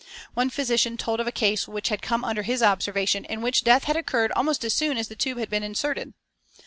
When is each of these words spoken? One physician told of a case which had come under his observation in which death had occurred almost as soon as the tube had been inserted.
One 0.33 0.49
physician 0.49 0.97
told 0.97 1.19
of 1.19 1.27
a 1.27 1.31
case 1.31 1.67
which 1.67 1.89
had 1.89 2.01
come 2.01 2.23
under 2.25 2.41
his 2.41 2.63
observation 2.63 3.23
in 3.23 3.43
which 3.43 3.63
death 3.63 3.83
had 3.83 3.95
occurred 3.95 4.31
almost 4.31 4.63
as 4.63 4.73
soon 4.73 4.97
as 4.97 5.09
the 5.09 5.15
tube 5.15 5.37
had 5.37 5.51
been 5.51 5.61
inserted. 5.61 6.15